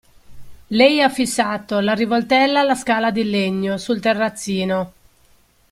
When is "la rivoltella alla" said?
1.79-2.73